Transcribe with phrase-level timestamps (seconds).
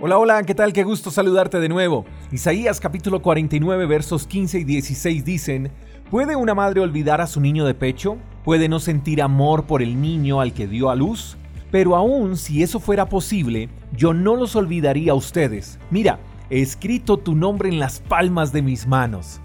[0.00, 0.72] Hola, hola, ¿qué tal?
[0.72, 2.04] Qué gusto saludarte de nuevo.
[2.30, 5.72] Isaías capítulo 49 versos 15 y 16 dicen,
[6.08, 8.16] ¿puede una madre olvidar a su niño de pecho?
[8.44, 11.36] ¿Puede no sentir amor por el niño al que dio a luz?
[11.72, 15.80] Pero aún si eso fuera posible, yo no los olvidaría a ustedes.
[15.90, 19.40] Mira, he escrito tu nombre en las palmas de mis manos.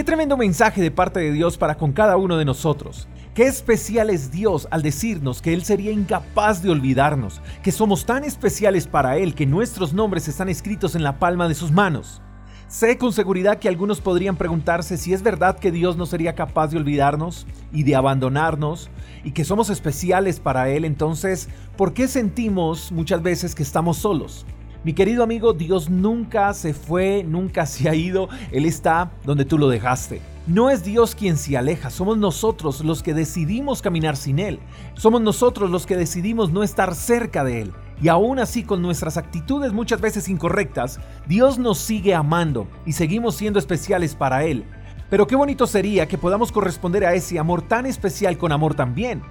[0.00, 3.06] Qué tremendo mensaje de parte de Dios para con cada uno de nosotros.
[3.34, 8.24] Qué especial es Dios al decirnos que Él sería incapaz de olvidarnos, que somos tan
[8.24, 12.22] especiales para Él que nuestros nombres están escritos en la palma de sus manos.
[12.66, 16.68] Sé con seguridad que algunos podrían preguntarse si es verdad que Dios no sería capaz
[16.68, 18.88] de olvidarnos y de abandonarnos
[19.22, 24.46] y que somos especiales para Él, entonces, ¿por qué sentimos muchas veces que estamos solos?
[24.82, 29.58] Mi querido amigo, Dios nunca se fue, nunca se ha ido, Él está donde tú
[29.58, 30.22] lo dejaste.
[30.46, 34.58] No es Dios quien se aleja, somos nosotros los que decidimos caminar sin Él.
[34.94, 37.72] Somos nosotros los que decidimos no estar cerca de Él.
[38.00, 43.36] Y aún así, con nuestras actitudes muchas veces incorrectas, Dios nos sigue amando y seguimos
[43.36, 44.64] siendo especiales para Él.
[45.10, 49.22] Pero qué bonito sería que podamos corresponder a ese amor tan especial con amor también.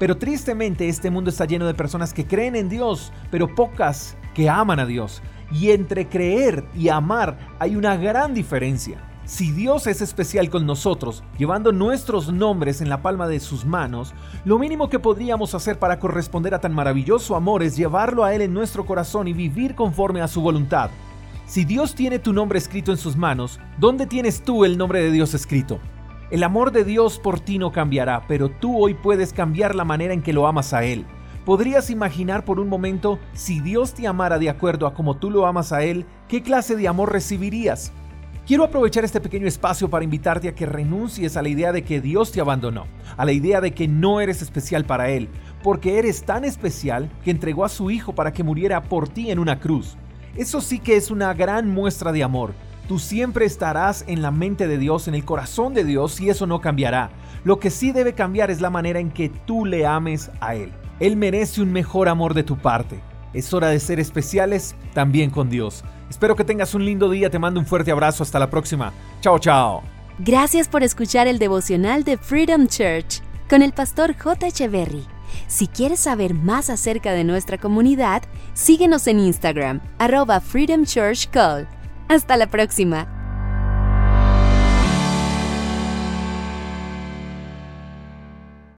[0.00, 4.50] Pero tristemente este mundo está lleno de personas que creen en Dios, pero pocas que
[4.50, 5.22] aman a Dios.
[5.50, 8.98] Y entre creer y amar hay una gran diferencia.
[9.24, 14.12] Si Dios es especial con nosotros, llevando nuestros nombres en la palma de sus manos,
[14.44, 18.42] lo mínimo que podríamos hacer para corresponder a tan maravilloso amor es llevarlo a Él
[18.42, 20.90] en nuestro corazón y vivir conforme a su voluntad.
[21.46, 25.10] Si Dios tiene tu nombre escrito en sus manos, ¿dónde tienes tú el nombre de
[25.10, 25.80] Dios escrito?
[26.30, 30.12] El amor de Dios por ti no cambiará, pero tú hoy puedes cambiar la manera
[30.12, 31.06] en que lo amas a Él.
[31.46, 35.46] ¿Podrías imaginar por un momento si Dios te amara de acuerdo a como tú lo
[35.46, 37.92] amas a Él, qué clase de amor recibirías?
[38.44, 42.00] Quiero aprovechar este pequeño espacio para invitarte a que renuncies a la idea de que
[42.00, 45.28] Dios te abandonó, a la idea de que no eres especial para Él,
[45.62, 49.38] porque eres tan especial que entregó a su Hijo para que muriera por ti en
[49.38, 49.96] una cruz.
[50.34, 52.54] Eso sí que es una gran muestra de amor,
[52.88, 56.46] Tú siempre estarás en la mente de Dios, en el corazón de Dios, y eso
[56.46, 57.10] no cambiará.
[57.42, 60.70] Lo que sí debe cambiar es la manera en que tú le ames a Él.
[61.00, 63.00] Él merece un mejor amor de tu parte.
[63.32, 65.84] Es hora de ser especiales también con Dios.
[66.08, 68.92] Espero que tengas un lindo día, te mando un fuerte abrazo, hasta la próxima.
[69.20, 69.82] Chao, chao.
[70.18, 73.20] Gracias por escuchar el devocional de Freedom Church
[73.50, 74.46] con el pastor J.
[74.46, 75.04] Echeverry.
[75.46, 78.22] Si quieres saber más acerca de nuestra comunidad,
[78.54, 81.68] síguenos en Instagram, arroba Freedom Church Call
[82.08, 83.15] hasta la próxima.